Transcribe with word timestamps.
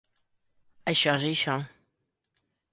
Això 0.93 1.15
és 1.19 1.27
això. 1.29 1.59